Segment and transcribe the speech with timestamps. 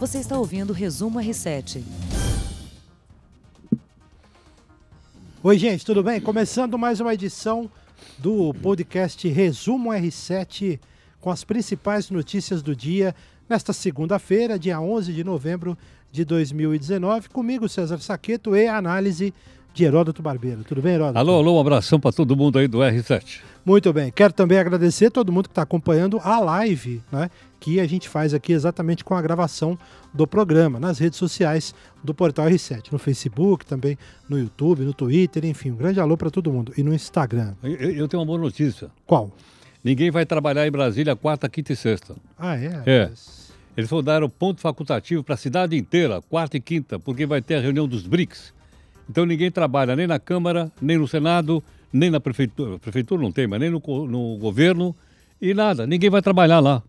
[0.00, 1.82] Você está ouvindo o Resumo R7.
[5.42, 6.18] Oi, gente, tudo bem?
[6.18, 7.70] Começando mais uma edição
[8.16, 10.80] do podcast Resumo R7
[11.20, 13.14] com as principais notícias do dia
[13.46, 15.76] nesta segunda-feira, dia 11 de novembro
[16.10, 17.28] de 2019.
[17.28, 19.34] Comigo, César Saqueto e análise
[19.72, 20.64] de Heródoto Barbeiro.
[20.64, 21.18] Tudo bem, Heródoto?
[21.18, 23.40] Alô, alô, um abração para todo mundo aí do R7.
[23.64, 24.10] Muito bem.
[24.10, 27.30] Quero também agradecer todo mundo que está acompanhando a live, né?
[27.58, 29.78] Que a gente faz aqui exatamente com a gravação
[30.12, 33.98] do programa, nas redes sociais do Portal R7, no Facebook, também
[34.28, 36.72] no YouTube, no Twitter, enfim, um grande alô para todo mundo.
[36.76, 37.54] E no Instagram.
[37.62, 38.90] Eu, eu, tenho uma boa notícia.
[39.06, 39.30] Qual?
[39.84, 42.16] Ninguém vai trabalhar em Brasília quarta, quinta e sexta.
[42.38, 42.82] Ah, é?
[42.86, 43.08] É.
[43.08, 43.50] Mas...
[43.76, 47.40] Eles vão dar o ponto facultativo para a cidade inteira, quarta e quinta, porque vai
[47.40, 48.52] ter a reunião dos BRICS.
[49.10, 51.60] Então ninguém trabalha nem na Câmara, nem no Senado,
[51.92, 52.78] nem na prefeitura.
[52.78, 54.94] Prefeitura não tem, mas nem no, no governo
[55.42, 55.84] e nada.
[55.84, 56.80] Ninguém vai trabalhar lá.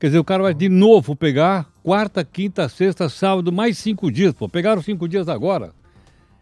[0.00, 4.32] Quer dizer, o cara vai de novo pegar quarta, quinta, sexta, sábado, mais cinco dias.
[4.32, 5.72] Pô, pegaram cinco dias agora.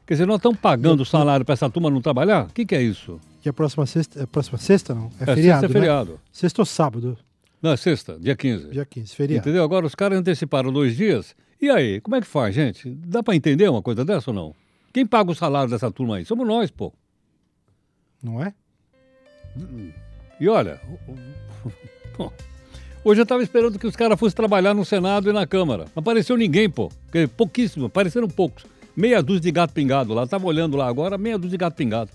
[0.06, 2.46] Quer dizer, nós estamos pagando o salário para essa turma não trabalhar?
[2.46, 3.20] O que, que, é isso?
[3.42, 5.10] Que a próxima sexta, a próxima sexta não?
[5.20, 6.12] É, é feriado, sexta é feriado.
[6.12, 6.18] Né?
[6.33, 7.18] Sexta ou sábado?
[7.60, 8.70] Não, é sexta, dia 15.
[8.70, 9.46] Dia 15, feriado.
[9.46, 9.62] Entendeu?
[9.62, 11.36] Agora os caras anteciparam dois dias.
[11.60, 12.88] E aí, como é que faz, gente?
[12.88, 14.55] Dá para entender uma coisa dessa ou não?
[14.92, 16.24] Quem paga o salário dessa turma aí?
[16.24, 16.92] Somos nós, pô.
[18.22, 18.52] Não é?
[20.38, 20.80] E olha,
[23.05, 25.84] hoje eu estava esperando que os caras fossem trabalhar no Senado e na Câmara.
[25.94, 26.91] Não apareceu ninguém, pô.
[27.36, 28.64] Pouquíssimo, apareceram poucos.
[28.96, 30.24] Meia dúzia de gato pingado lá.
[30.24, 32.11] Estava olhando lá agora, meia dúzia de gato pingado.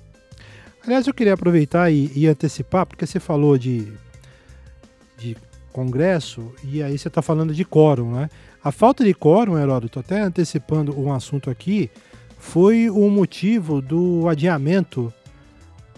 [0.86, 3.92] Aliás, eu queria aproveitar e, e antecipar, porque você falou de,
[5.18, 5.36] de
[5.74, 8.30] Congresso e aí você está falando de quórum, né?
[8.64, 11.90] A falta de quórum, Heródoto, até antecipando um assunto aqui,
[12.38, 15.14] foi o motivo do adiamento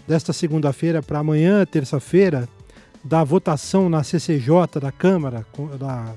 [0.06, 2.48] desta segunda-feira para amanhã, terça-feira,
[3.04, 5.46] da votação na CCJ da Câmara,
[5.78, 6.14] da,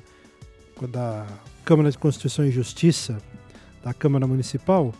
[0.87, 1.27] da
[1.65, 3.17] Câmara de Constituição e Justiça,
[3.83, 4.93] da Câmara Municipal,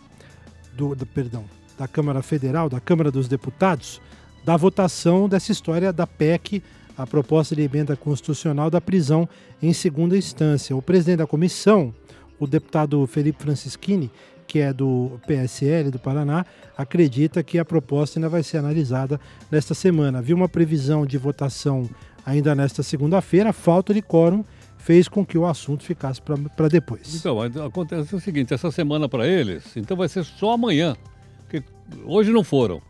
[0.74, 1.44] do, do, perdão,
[1.78, 4.00] da Câmara Federal, da Câmara dos Deputados,
[4.44, 6.62] da votação dessa história da PEC,
[6.96, 9.28] a proposta de emenda constitucional da prisão
[9.62, 10.76] em segunda instância.
[10.76, 11.94] O presidente da comissão,
[12.38, 14.10] o deputado Felipe Francischini,
[14.52, 16.44] que é do PSL do Paraná,
[16.76, 19.18] acredita que a proposta ainda vai ser analisada
[19.50, 20.18] nesta semana.
[20.18, 21.88] Havia uma previsão de votação
[22.26, 24.44] ainda nesta segunda-feira, a falta de quórum
[24.76, 27.14] fez com que o assunto ficasse para depois.
[27.14, 30.94] Então, acontece o seguinte, essa semana para eles, então vai ser só amanhã,
[31.38, 31.64] porque
[32.04, 32.82] hoje não foram.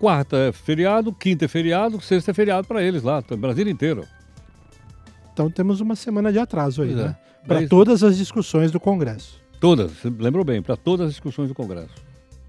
[0.00, 4.08] Quarta é feriado, quinta é feriado, sexta é feriado para eles lá, Brasil inteiro.
[5.34, 7.16] Então temos uma semana de atraso aí, pois né?
[7.44, 7.46] É.
[7.46, 9.41] Para todas as discussões do Congresso.
[9.62, 11.94] Todas, lembrou bem, para todas as discussões do Congresso.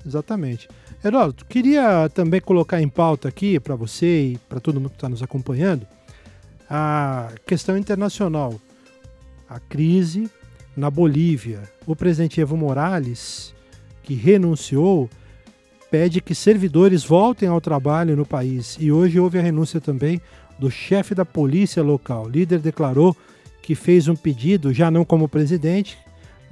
[0.03, 0.68] Exatamente.
[1.06, 5.07] Heródoto, queria também colocar em pauta aqui para você e para todo mundo que está
[5.07, 5.85] nos acompanhando
[6.68, 8.59] a questão internacional,
[9.47, 10.28] a crise
[10.75, 11.62] na Bolívia.
[11.85, 13.53] O presidente Evo Morales,
[14.01, 15.07] que renunciou,
[15.91, 18.75] pede que servidores voltem ao trabalho no país.
[18.80, 20.19] E hoje houve a renúncia também
[20.57, 22.25] do chefe da polícia local.
[22.25, 23.16] O líder declarou
[23.62, 25.95] que fez um pedido, já não como presidente,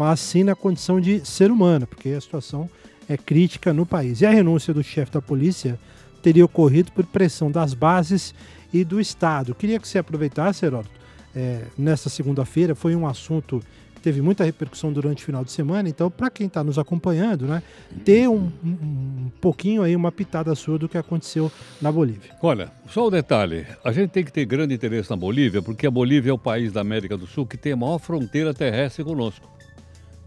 [0.02, 2.68] mas sim na condição de ser humano, porque a situação
[3.08, 4.22] é crítica no país.
[4.22, 5.80] E a renúncia do chefe da polícia
[6.24, 8.34] teria ocorrido por pressão das bases
[8.74, 9.54] e do Estado.
[9.54, 10.90] Queria que você aproveitasse, Heródoto,
[11.36, 13.62] é, nesta segunda-feira, foi um assunto
[13.94, 17.46] que teve muita repercussão durante o final de semana, então, para quem está nos acompanhando,
[17.46, 17.62] né,
[18.04, 22.32] ter um, um, um, pouquinho aí, uma pitada sua do que aconteceu na Bolívia.
[22.42, 25.92] Olha, só um detalhe, a gente tem que ter grande interesse na Bolívia, porque a
[25.92, 29.61] Bolívia é o país da América do Sul que tem a maior fronteira terrestre conosco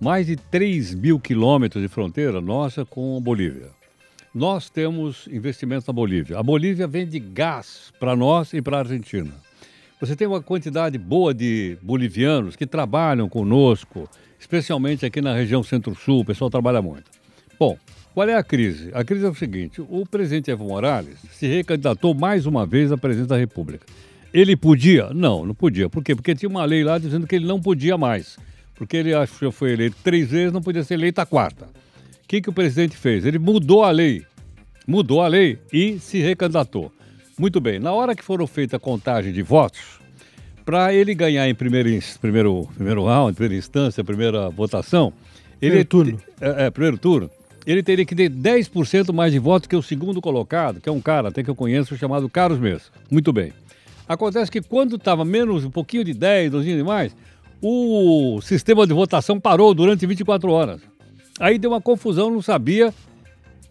[0.00, 3.68] mais de 3 mil quilômetros de fronteira nossa com a Bolívia.
[4.34, 6.38] Nós temos investimentos na Bolívia.
[6.38, 9.30] A Bolívia vende gás para nós e para a Argentina.
[10.00, 16.20] Você tem uma quantidade boa de bolivianos que trabalham conosco, especialmente aqui na região Centro-Sul,
[16.20, 17.10] o pessoal trabalha muito.
[17.58, 17.78] Bom,
[18.12, 18.90] qual é a crise?
[18.92, 22.98] A crise é o seguinte: o presidente Evo Morales se recandidatou mais uma vez à
[22.98, 23.86] presidência da República.
[24.32, 25.10] Ele podia?
[25.14, 25.88] Não, não podia.
[25.88, 26.14] Por quê?
[26.14, 28.36] Porque tinha uma lei lá dizendo que ele não podia mais
[28.74, 31.66] porque ele acho que foi eleito três vezes, não podia ser eleito a quarta.
[31.66, 33.24] O que, que o presidente fez?
[33.24, 34.24] Ele mudou a lei,
[34.86, 36.92] mudou a lei e se recandidatou.
[37.38, 39.98] Muito bem, na hora que foram feita a contagem de votos,
[40.64, 41.90] para ele ganhar em primeiro,
[42.20, 45.12] primeiro, primeiro round, primeira instância, primeira votação,
[45.58, 46.20] primeiro ele, turno.
[46.40, 47.30] É, é, primeiro turno,
[47.66, 51.00] ele teria que ter 10% mais de votos que o segundo colocado, que é um
[51.00, 52.84] cara até que eu conheço, chamado Carlos Mesa.
[53.10, 53.52] Muito bem.
[54.08, 57.16] Acontece que quando estava menos, um pouquinho de 10, 12 demais,
[57.66, 60.82] o sistema de votação parou durante 24 horas.
[61.40, 62.92] Aí deu uma confusão, não sabia.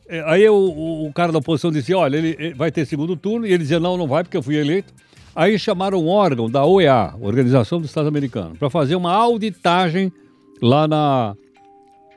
[0.10, 3.50] É, aí o, o cara da oposição dizia, olha, ele, vai ter segundo turno, e
[3.50, 4.92] ele dizia, não, não vai, porque eu fui eleito.
[5.36, 10.12] Aí chamaram um órgão da OEA, Organização dos Estados Americanos, para fazer uma auditagem
[10.60, 11.36] lá na,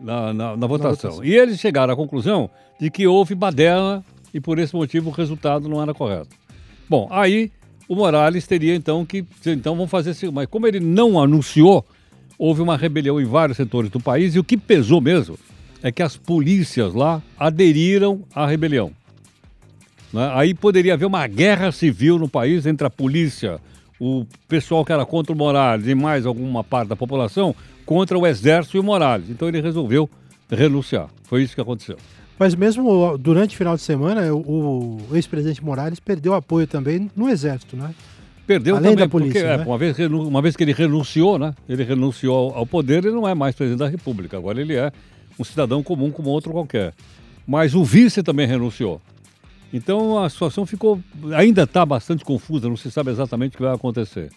[0.00, 1.11] na, na, na votação.
[1.11, 1.25] votação.
[1.25, 2.49] E eles chegaram à conclusão
[2.81, 4.02] de que houve baderna
[4.32, 6.31] e por esse motivo o resultado não era correto.
[6.88, 7.50] Bom, aí
[7.88, 9.24] o Morales teria então que.
[9.46, 10.30] Então vamos fazer assim.
[10.30, 11.84] Mas como ele não anunciou,
[12.38, 15.38] houve uma rebelião em vários setores do país e o que pesou mesmo
[15.82, 18.90] é que as polícias lá aderiram à rebelião.
[20.12, 20.30] Né?
[20.34, 23.60] Aí poderia haver uma guerra civil no país entre a polícia,
[24.00, 27.54] o pessoal que era contra o Morales e mais alguma parte da população
[27.84, 29.30] contra o exército e o Morales.
[29.30, 30.10] Então ele resolveu
[30.50, 31.08] renunciar.
[31.24, 31.96] Foi isso que aconteceu.
[32.38, 37.76] Mas mesmo durante o final de semana, o, ex-presidente Morales perdeu apoio também no exército,
[37.76, 37.94] né?
[38.46, 39.62] Perdeu Além também, da polícia, porque, é, né?
[39.64, 41.54] é, uma, vez, uma vez que ele renunciou, né?
[41.68, 44.36] Ele renunciou ao poder, ele não é mais presidente da República.
[44.36, 44.92] Agora ele é
[45.38, 46.94] um cidadão comum como outro qualquer.
[47.46, 49.00] Mas o vice também renunciou.
[49.72, 51.00] Então a situação ficou,
[51.34, 54.30] ainda está bastante confusa, não se sabe exatamente o que vai acontecer.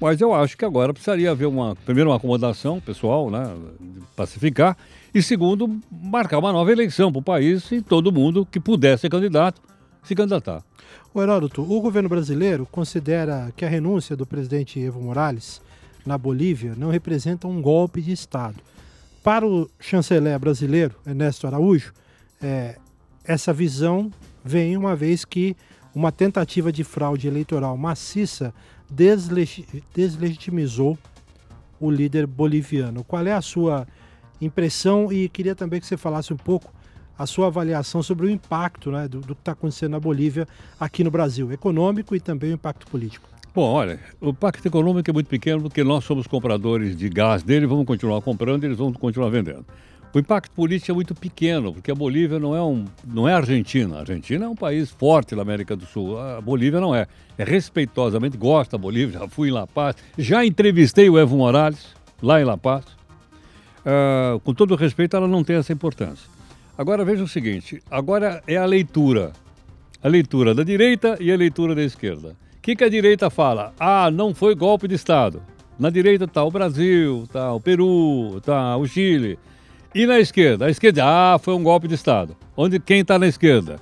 [0.00, 3.54] Mas eu acho que agora precisaria haver uma, primeiro, uma acomodação pessoal, né,
[4.14, 4.76] pacificar,
[5.14, 9.08] e segundo, marcar uma nova eleição para o país e todo mundo que puder ser
[9.08, 9.60] candidato
[10.06, 10.62] se candidatar.
[11.12, 15.60] O Heródoto, o governo brasileiro considera que a renúncia do presidente Evo Morales
[16.04, 18.56] na Bolívia não representa um golpe de Estado.
[19.24, 21.92] Para o chanceler brasileiro, Ernesto Araújo,
[22.40, 22.76] é,
[23.24, 24.12] essa visão
[24.44, 25.56] vem uma vez que
[25.92, 28.54] uma tentativa de fraude eleitoral maciça
[28.88, 30.96] deslegitimizou
[31.80, 33.04] o líder boliviano.
[33.04, 33.86] Qual é a sua
[34.40, 36.72] impressão e queria também que você falasse um pouco
[37.18, 40.46] a sua avaliação sobre o impacto né, do, do que está acontecendo na Bolívia
[40.78, 43.26] aqui no Brasil, econômico e também o impacto político.
[43.54, 47.66] Bom, olha, o impacto econômico é muito pequeno porque nós somos compradores de gás dele,
[47.66, 49.64] vamos continuar comprando e eles vão continuar vendendo.
[50.16, 53.96] O impacto político é muito pequeno, porque a Bolívia não é, um, não é Argentina.
[53.96, 56.18] A Argentina é um país forte na América do Sul.
[56.18, 57.06] A Bolívia não é.
[57.36, 61.94] É respeitosamente, gosta da Bolívia, já fui em La Paz, já entrevistei o Evo Morales,
[62.22, 62.86] lá em La Paz.
[63.84, 66.30] Uh, com todo respeito, ela não tem essa importância.
[66.78, 69.32] Agora veja o seguinte: agora é a leitura.
[70.02, 72.34] A leitura da direita e a leitura da esquerda.
[72.56, 73.74] O que, que a direita fala?
[73.78, 75.42] Ah, não foi golpe de Estado.
[75.78, 79.38] Na direita está o Brasil, está o Peru, está o Chile.
[79.96, 80.66] E na esquerda?
[80.66, 82.36] A esquerda, ah, foi um golpe de Estado.
[82.54, 83.80] Onde quem está na esquerda?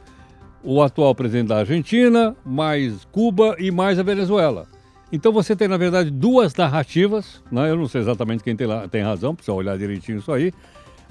[0.62, 4.68] O atual presidente da Argentina, mais Cuba e mais a Venezuela.
[5.10, 7.42] Então você tem, na verdade, duas narrativas.
[7.50, 7.68] Né?
[7.68, 10.52] Eu não sei exatamente quem tem, tem razão, precisa olhar direitinho isso aí.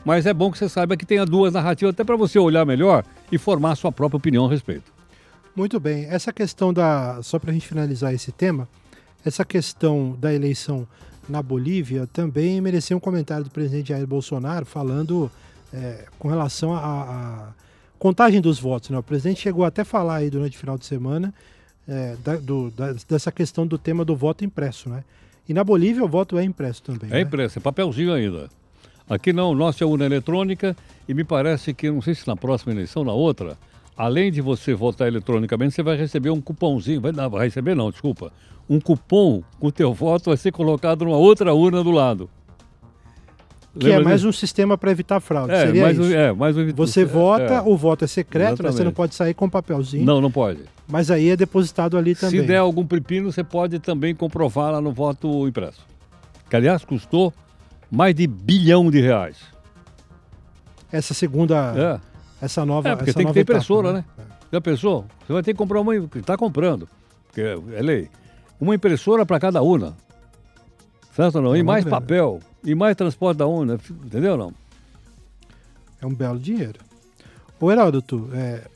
[0.05, 3.03] Mas é bom que você saiba que tenha duas narrativas, até para você olhar melhor
[3.29, 4.89] e formar a sua própria opinião a respeito.
[5.53, 6.05] Muito bem.
[6.05, 7.21] Essa questão da.
[7.23, 8.69] Só para a gente finalizar esse tema,
[9.25, 10.87] essa questão da eleição
[11.27, 15.31] na Bolívia também mereceu um comentário do presidente Jair Bolsonaro falando
[15.73, 17.53] é, com relação à
[17.97, 18.89] contagem dos votos.
[18.89, 18.97] Né?
[18.97, 21.33] O presidente chegou até a falar aí durante o final de semana
[21.87, 24.89] é, da, do, da, dessa questão do tema do voto impresso.
[24.89, 25.03] Né?
[25.47, 27.09] E na Bolívia o voto é impresso também.
[27.09, 27.21] É né?
[27.21, 28.49] impresso, é papelzinho ainda.
[29.09, 30.75] Aqui não, nossa é urna eletrônica
[31.07, 33.57] e me parece que, não sei se na próxima eleição, na outra,
[33.97, 37.91] além de você votar eletronicamente, você vai receber um cupomzinho, vai, não, vai receber não,
[37.91, 38.31] desculpa,
[38.69, 42.29] um cupom com o teu voto vai ser colocado numa outra urna do lado.
[43.77, 44.29] Que Lembra é mais disso?
[44.29, 45.51] um sistema para evitar fraude.
[45.51, 46.13] É, Seria mais, isso.
[46.13, 47.61] É, mais um, Você vota, é.
[47.61, 48.71] o voto é secreto, né?
[48.71, 50.05] você não pode sair com um papelzinho.
[50.05, 50.59] Não, não pode.
[50.87, 52.41] Mas aí é depositado ali também.
[52.41, 55.81] Se der algum pepino, você pode também comprovar lá no voto impresso.
[56.51, 57.33] Que, aliás, custou
[57.89, 59.37] mais de bilhão de reais.
[60.91, 61.99] Essa segunda.
[62.43, 62.89] Essa nova.
[62.89, 64.05] É, porque tem que ter impressora, né?
[64.17, 64.25] né?
[64.51, 65.05] Já pensou?
[65.25, 65.95] Você vai ter que comprar uma.
[65.95, 66.89] Está comprando.
[67.27, 68.09] Porque é lei
[68.63, 69.95] uma impressora para cada urna.
[71.15, 71.55] Certo ou não?
[71.55, 71.99] É e mais grana.
[71.99, 74.53] papel, e mais transporte da urna, entendeu não?
[76.01, 76.79] É um belo dinheiro.
[77.59, 78.67] Ô Heródoto, é,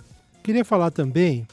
[0.43, 1.47] queria falar também,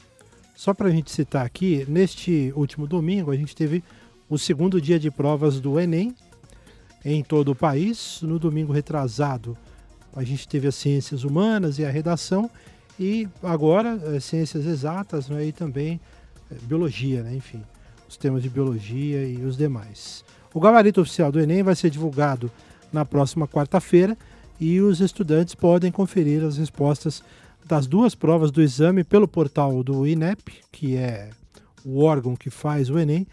[0.55, 3.83] só para a gente citar aqui, neste último domingo a gente teve
[4.29, 6.15] o segundo dia de provas do Enem
[7.03, 8.19] em todo o país.
[8.21, 9.57] No domingo retrasado
[10.15, 12.49] a gente teve as ciências humanas e a redação
[12.99, 15.99] e agora é, ciências exatas né, e também
[16.49, 17.61] é, biologia, né, enfim
[18.07, 20.23] os temas de biologia e os demais.
[20.53, 22.51] O gabarito oficial do Enem vai ser divulgado
[22.91, 24.17] na próxima quarta-feira
[24.59, 27.21] e os estudantes podem conferir as respostas
[27.65, 31.29] das duas provas do exame pelo portal do INEP, que é
[31.83, 33.27] o órgão que faz o Enem,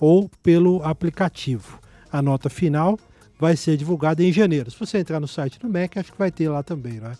[0.00, 1.80] ou pelo aplicativo.
[2.12, 2.98] A nota final
[3.38, 4.70] vai ser divulgada em janeiro.
[4.70, 7.12] Se você entrar no site do MEC, acho que vai ter lá também, né?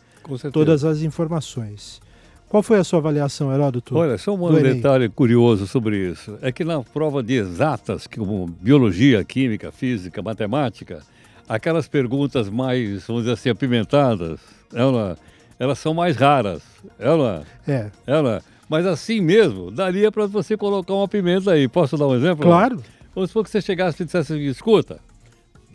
[0.52, 2.00] Todas as informações.
[2.48, 3.94] Qual foi a sua avaliação, Heródoto?
[3.94, 6.38] Olha, só um detalhe curioso sobre isso.
[6.40, 11.02] É que na prova de exatas, como biologia, química, física, matemática,
[11.46, 14.40] aquelas perguntas mais, vamos dizer assim, apimentadas,
[14.72, 15.18] ela,
[15.58, 16.62] elas são mais raras.
[16.98, 17.90] Ela, é.
[18.06, 21.68] ela, Mas assim mesmo, daria para você colocar uma pimenta aí.
[21.68, 22.46] Posso dar um exemplo?
[22.46, 22.82] Claro.
[23.14, 25.00] Vamos supor que você chegasse e dissesse assim, escuta,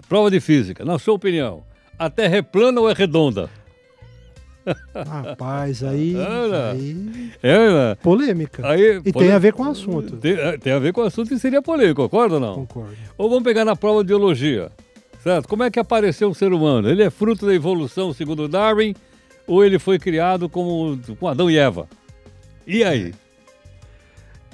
[0.07, 1.63] prova de física, na sua opinião,
[1.97, 3.49] a Terra é plana ou é redonda?
[4.95, 6.15] Rapaz, aí.
[6.15, 6.71] Era.
[6.71, 8.65] aí É, polêmica.
[8.65, 10.15] Aí, e pode- tem a ver com o assunto.
[10.17, 12.55] Tem, é, tem a ver com o assunto e seria polêmico, concorda ou não?
[12.55, 12.95] Concordo.
[13.17, 14.71] Ou vamos pegar na prova de biologia,
[15.21, 15.49] certo?
[15.49, 16.89] Como é que apareceu o ser humano?
[16.89, 18.95] Ele é fruto da evolução, segundo Darwin,
[19.45, 21.87] ou ele foi criado como com Adão e Eva?
[22.65, 23.13] E aí?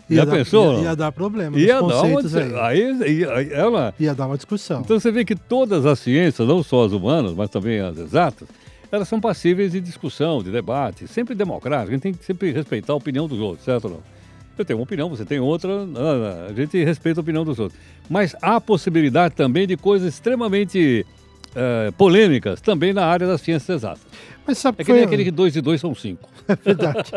[0.10, 3.24] Já dar, pensou, Ia, ia dar problema Ia dar, uma, aí.
[3.32, 4.82] aí, ela, Ia dar uma discussão.
[4.82, 8.48] Então você vê que todas as ciências, não só as humanas, mas também as exatas,
[8.92, 11.90] elas são passíveis de discussão, de debate, sempre democrático.
[11.90, 14.00] A gente tem que sempre respeitar a opinião dos outros, certo não?
[14.58, 17.80] Eu tenho uma opinião, você tem outra, ah, a gente respeita a opinião dos outros.
[18.10, 21.06] Mas há possibilidade também de coisas extremamente
[21.56, 24.02] eh, polêmicas também na área das ciências exatas.
[24.50, 25.04] Mas sabe É que foi...
[25.04, 26.28] aquele que dois e dois são cinco.
[26.66, 27.12] Verdade.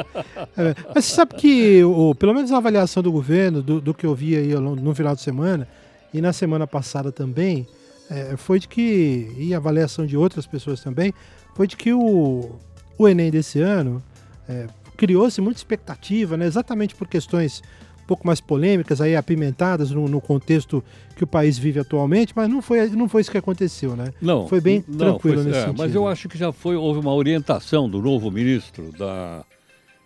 [0.54, 4.04] É, mas você sabe que, o, pelo menos a avaliação do governo, do, do que
[4.04, 5.66] eu vi aí no final de semana,
[6.12, 7.66] e na semana passada também,
[8.10, 11.14] é, foi de que, e a avaliação de outras pessoas também,
[11.54, 12.50] foi de que o,
[12.98, 14.02] o Enem desse ano
[14.46, 17.62] é, criou-se muita expectativa, né, exatamente por questões
[18.02, 20.82] um pouco mais polêmicas, aí apimentadas no, no contexto
[21.16, 24.12] que o país vive atualmente, mas não foi, não foi isso que aconteceu, né?
[24.20, 25.94] Não, Foi bem não, tranquilo foi- nesse é, Mas sentido.
[25.96, 29.44] eu acho que já foi, houve uma orientação do novo ministro da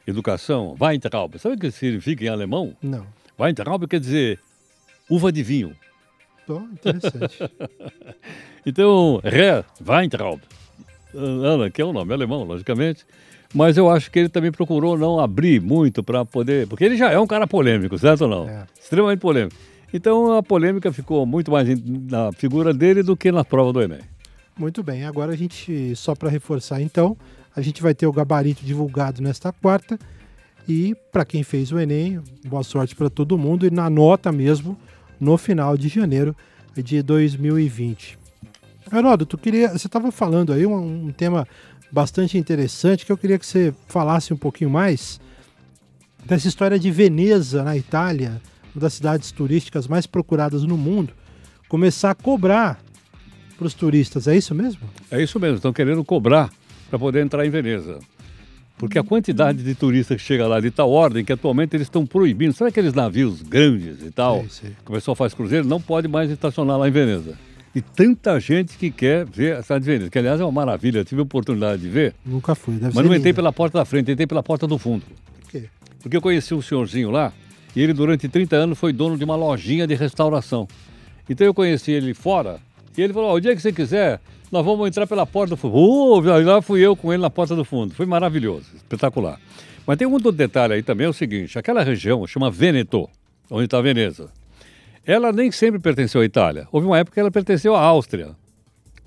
[0.06, 1.36] Educação, Weintraub.
[1.38, 2.76] Sabe o que significa em alemão?
[2.82, 3.06] Não.
[3.38, 4.38] Weintraub quer dizer
[5.10, 5.72] uva de vinho.
[6.46, 7.38] Tô interessante.
[8.68, 10.40] Então, Herr Weintraub,
[11.14, 13.06] Ana, que é um nome alemão, logicamente,
[13.54, 16.66] mas eu acho que ele também procurou não abrir muito para poder.
[16.66, 18.48] Porque ele já é um cara polêmico, certo ou não?
[18.48, 18.64] É.
[18.80, 19.56] Extremamente polêmico.
[19.92, 24.00] Então a polêmica ficou muito mais na figura dele do que na prova do Enem.
[24.58, 27.16] Muito bem, agora a gente, só para reforçar então,
[27.54, 29.98] a gente vai ter o gabarito divulgado nesta quarta.
[30.68, 34.76] E para quem fez o Enem, boa sorte para todo mundo e na nota mesmo
[35.20, 36.34] no final de janeiro
[36.74, 38.18] de 2020.
[38.92, 41.46] Heródoto, queria, você estava falando aí um, um tema
[41.96, 45.18] bastante interessante que eu queria que você falasse um pouquinho mais
[46.26, 48.38] dessa história de Veneza, na Itália,
[48.74, 51.14] uma das cidades turísticas mais procuradas no mundo,
[51.70, 52.78] começar a cobrar
[53.56, 54.82] para os turistas, é isso mesmo?
[55.10, 56.50] É isso mesmo, estão querendo cobrar
[56.90, 57.98] para poder entrar em Veneza.
[58.76, 62.04] Porque a quantidade de turistas que chega lá de tal ordem que atualmente eles estão
[62.04, 62.52] proibindo.
[62.52, 64.40] Sabe aqueles navios grandes e tal?
[64.40, 64.70] Sei, sei.
[64.84, 67.38] Que o pessoal faz cruzeiro, não pode mais estacionar lá em Veneza.
[67.76, 71.00] E tanta gente que quer ver a cidade de Veneza, que aliás é uma maravilha,
[71.00, 73.34] eu tive a oportunidade de ver, Nunca fui, deve mas não entrei linda.
[73.34, 75.04] pela porta da frente, entrei pela porta do fundo.
[75.42, 75.64] Por quê?
[76.00, 77.34] Porque eu conheci um senhorzinho lá
[77.76, 80.66] e ele durante 30 anos foi dono de uma lojinha de restauração.
[81.28, 82.60] Então eu conheci ele fora
[82.96, 85.58] e ele falou, ó, o dia que você quiser, nós vamos entrar pela porta do
[85.58, 85.76] fundo.
[85.76, 87.94] Uh, lá fui eu com ele na porta do fundo.
[87.94, 89.38] Foi maravilhoso, espetacular.
[89.86, 93.06] Mas tem um outro detalhe aí também, é o seguinte, aquela região chama Vêneto,
[93.50, 94.30] onde está Veneza.
[95.06, 96.66] Ela nem sempre pertenceu à Itália.
[96.72, 98.30] Houve uma época que ela pertenceu à Áustria.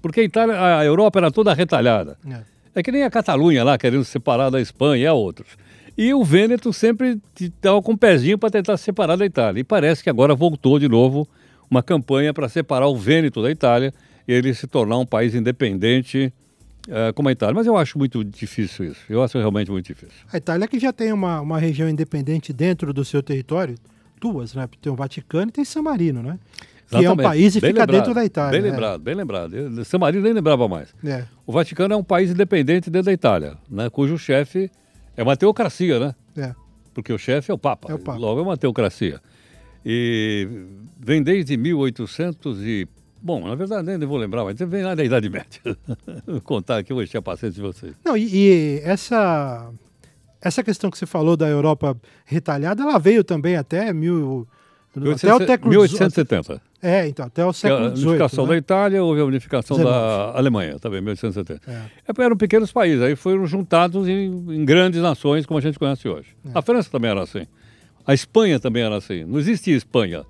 [0.01, 2.18] Porque a, Itália, a Europa era toda retalhada.
[2.25, 2.41] É.
[2.75, 5.58] É que nem a Catalunha lá, querendo se separar da Espanha e a outros.
[5.98, 9.60] E o Vêneto sempre estava com um pezinho para tentar se separar da Itália.
[9.60, 11.27] E parece que agora voltou de novo
[11.70, 13.94] uma campanha para separar o Vêneto da Itália
[14.25, 16.32] e ele se tornar um país independente
[16.88, 17.53] eh, como a Itália.
[17.53, 19.01] Mas eu acho muito difícil isso.
[19.10, 20.15] Eu acho realmente muito difícil.
[20.32, 23.75] A Itália que já tem uma, uma região independente dentro do seu território,
[24.20, 24.68] duas, né?
[24.82, 26.40] Tem o Vaticano e tem San Marino, né?
[26.88, 27.28] Que é um Exatamente.
[27.28, 28.52] país e Bem fica lembrado, dentro da Itália.
[28.52, 28.70] Bem né?
[28.72, 29.56] lembrado, bem lembrado.
[29.56, 30.94] Eu- San Marino nem lembrava mais.
[31.04, 31.26] É.
[31.46, 34.72] O Vaticano é um país independente dentro da Itália, né, cujo chefe
[35.16, 36.16] é uma teocracia, né?
[36.36, 36.56] É.
[36.94, 37.92] Porque o chefe é o Papa.
[37.92, 38.18] É o Papa.
[38.18, 39.22] Logo é uma teocracia.
[39.86, 40.48] E
[41.00, 42.88] vem desde 1800 e...
[43.22, 45.60] Bom, na verdade nem vou lembrar, mas vem lá da Idade Média.
[46.26, 47.94] vou contar aqui, eu vou encher a paciência de vocês.
[48.04, 49.70] Não, e, e essa,
[50.41, 54.48] essa questão que você falou da Europa retalhada, ela veio também até mil.
[54.96, 56.62] Até o século 1870.
[56.81, 58.08] É, então, até o a século XVIII.
[58.08, 58.51] unificação né?
[58.51, 59.98] da Itália, houve a unificação 19.
[59.98, 61.69] da Alemanha, também, 1870.
[61.69, 61.74] É.
[61.74, 66.08] É, Eram pequenos países, aí foram juntados em, em grandes nações, como a gente conhece
[66.08, 66.36] hoje.
[66.46, 66.58] É.
[66.58, 67.46] A França também era assim.
[68.08, 69.25] A Espanha também era assim.
[69.25, 70.25] Não existia Espanha.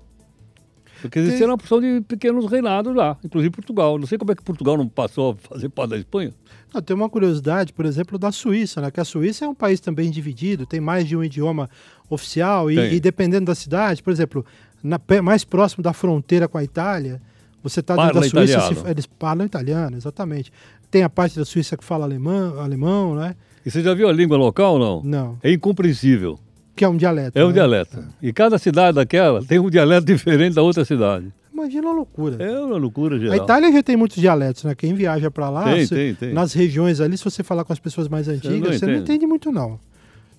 [1.00, 3.98] Porque existia uma porção de pequenos reinados lá, inclusive Portugal.
[3.98, 6.32] Não sei como é que Portugal não passou a fazer parte da Espanha.
[6.72, 8.90] Não, tem uma curiosidade, por exemplo, da Suíça, né?
[8.90, 11.68] Que a Suíça é um país também dividido, tem mais de um idioma
[12.08, 14.44] oficial e, e dependendo da cidade, por exemplo,
[14.82, 17.20] na, mais próximo da fronteira com a Itália,
[17.62, 20.52] você está dentro da Suíça, se- eles falam italiano, exatamente.
[20.90, 23.36] Tem a parte da Suíça que fala alemão, alemão, né?
[23.64, 25.02] E você já viu a língua local ou não?
[25.04, 26.38] Não, É incompreensível.
[26.80, 27.38] Que é um dialeto.
[27.38, 27.52] É um né?
[27.52, 28.02] dialeto.
[28.22, 31.26] E cada cidade daquela tem um dialeto diferente da outra cidade.
[31.52, 32.42] Imagina a loucura.
[32.42, 33.34] É uma loucura geral.
[33.34, 34.74] A Itália já tem muitos dialetos, né?
[34.74, 36.32] Quem viaja para lá, Tem, tem, tem.
[36.32, 39.52] nas regiões ali, se você falar com as pessoas mais antigas, você não entende muito
[39.52, 39.78] não.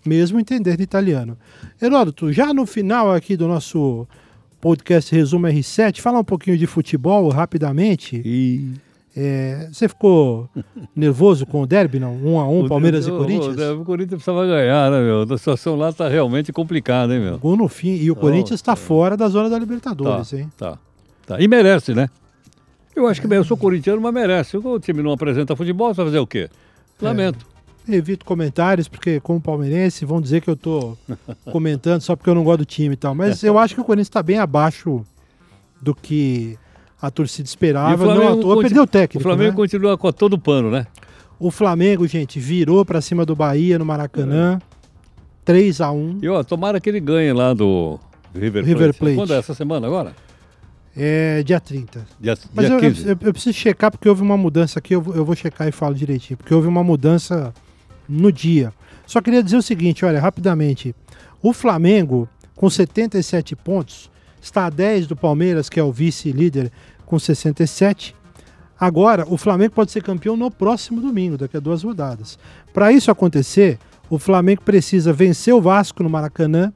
[0.03, 1.37] mesmo entendendo italiano.
[1.79, 4.07] Heródoto, já no final aqui do nosso
[4.59, 8.19] podcast Resumo R7, fala um pouquinho de futebol rapidamente.
[8.25, 8.71] E...
[9.15, 10.49] É, você ficou
[10.95, 12.15] nervoso com o derby, não?
[12.15, 13.57] Um a um, Palmeiras e Corinthians?
[13.57, 15.21] O, o, Corinthians precisava ganhar, né, meu?
[15.21, 17.37] A situação lá tá realmente complicada, hein, meu?
[17.37, 17.95] Gol no fim.
[17.95, 20.49] E o Corinthians está fora da zona da Libertadores, tá, hein?
[20.57, 20.77] Tá,
[21.25, 21.41] tá.
[21.41, 22.09] E merece, né?
[22.95, 24.57] Eu acho que eu sou corintiano, mas merece.
[24.57, 26.49] O time não apresenta futebol, você vai fazer o quê?
[27.01, 27.45] Lamento.
[27.89, 30.97] É, evito comentários, porque como palmeirense vão dizer que eu tô
[31.51, 33.15] comentando só porque eu não gosto do time e tal.
[33.15, 35.05] Mas eu acho que o Corinthians está bem abaixo
[35.81, 36.57] do que
[37.01, 38.05] a torcida esperava.
[38.05, 39.19] Não à toa, perdeu o técnico.
[39.19, 39.55] O Flamengo né?
[39.55, 40.85] continua com todo o pano, né?
[41.39, 44.59] O Flamengo, gente, virou para cima do Bahia no Maracanã.
[44.61, 44.71] É.
[45.43, 47.99] 3 a 1 E ó, tomara que ele ganhe lá do
[48.33, 48.67] River Plate.
[48.67, 49.15] River Plate.
[49.15, 50.15] Quando é essa semana agora?
[50.95, 52.05] É dia 30.
[52.19, 53.07] Dia, Mas dia eu, 15.
[53.07, 55.95] eu, eu, preciso checar porque houve uma mudança aqui, eu, eu vou checar e falo
[55.95, 56.37] direitinho.
[56.37, 57.53] Porque houve uma mudança
[58.07, 58.71] no dia.
[59.07, 60.95] Só queria dizer o seguinte, olha, rapidamente.
[61.41, 66.71] O Flamengo, com 77 pontos, está a 10 do Palmeiras, que é o vice-líder,
[67.05, 68.15] com 67.
[68.79, 72.39] Agora, o Flamengo pode ser campeão no próximo domingo, daqui a duas rodadas.
[72.73, 73.77] Para isso acontecer,
[74.09, 76.73] o Flamengo precisa vencer o Vasco no Maracanã,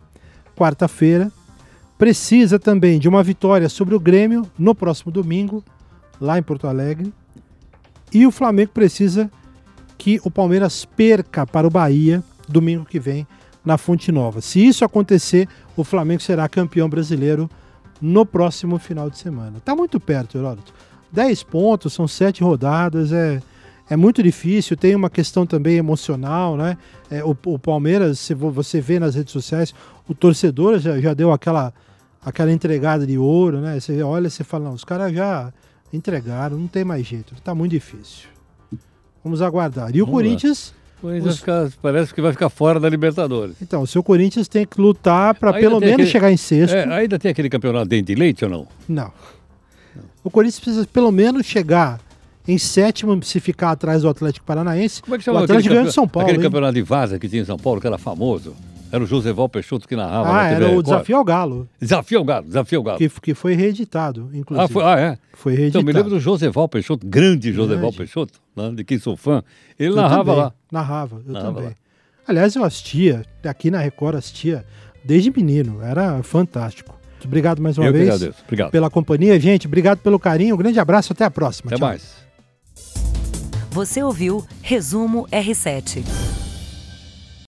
[0.55, 1.31] quarta-feira.
[1.97, 5.63] Precisa também de uma vitória sobre o Grêmio no próximo domingo,
[6.21, 7.11] lá em Porto Alegre.
[8.13, 9.31] E o Flamengo precisa
[9.97, 13.25] que o Palmeiras perca para o Bahia domingo que vem
[13.65, 14.41] na Fonte Nova.
[14.41, 17.49] Se isso acontecer, o Flamengo será campeão brasileiro
[18.01, 19.57] no próximo final de semana.
[19.57, 20.73] Está muito perto, Heródoto.
[21.11, 23.41] 10 pontos, são sete rodadas, é,
[23.89, 24.75] é muito difícil.
[24.75, 26.77] Tem uma questão também emocional, né?
[27.09, 29.73] É, o, o, Palmeiras, se você vê nas redes sociais,
[30.07, 31.73] o torcedor já, já deu aquela,
[32.23, 33.79] aquela entregada de ouro, né?
[33.79, 35.53] Você olha e você fala, não, os caras já
[35.93, 38.27] entregaram, não tem mais jeito, está muito difícil.
[39.23, 39.95] Vamos aguardar.
[39.95, 40.73] E o Vamos Corinthians.
[41.05, 41.37] Os...
[41.37, 43.55] Ficar, parece que vai ficar fora da Libertadores.
[43.61, 46.09] Então, o seu Corinthians tem que lutar para pelo menos aquele...
[46.09, 46.75] chegar em sexto.
[46.75, 48.67] É, ainda tem aquele campeonato dentro de leite ou não?
[48.87, 49.11] Não.
[50.23, 51.99] O Corinthians precisa pelo menos chegar
[52.47, 55.01] em sétimo, se ficar atrás do Atlético Paranaense.
[55.01, 56.27] Como é que chama o Atlético ganhou de São Paulo.
[56.27, 56.49] Aquele hein?
[56.49, 58.55] campeonato de vaza que tinha em São Paulo, que era famoso.
[58.91, 60.39] Era o Joseval Peixoto que narrava.
[60.39, 61.67] Ah, era o Desafio ao Galo.
[61.81, 62.97] Desafio ao Galo, Desafio ao Galo.
[62.97, 64.63] Que, que foi reeditado, inclusive.
[64.63, 65.17] Ah, foi, ah, é?
[65.33, 65.81] Foi reeditado.
[65.81, 67.91] Então, me lembro do Joseval Peixoto, grande Joseval.
[67.91, 69.43] Peixoto, né, de quem sou fã.
[69.77, 70.35] Ele eu narrava também.
[70.39, 70.53] lá.
[70.71, 71.69] Narrava, eu Narrava também.
[71.69, 71.75] lá.
[72.27, 74.65] Aliás, eu assistia, aqui na Record assistia
[75.03, 76.95] desde menino, era fantástico.
[77.23, 78.43] Obrigado mais uma eu vez agradeço.
[78.43, 78.71] Obrigado.
[78.71, 79.65] pela companhia, gente.
[79.65, 80.53] Obrigado pelo carinho.
[80.53, 81.69] Um grande abraço, até a próxima.
[81.71, 81.87] Até Tchau.
[81.87, 82.15] mais.
[83.71, 86.03] Você ouviu Resumo R7.